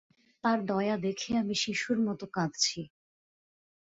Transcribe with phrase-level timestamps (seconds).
[0.43, 2.79] তাঁর দয়া দেখে আমি শিশুর মত কাঁদছি।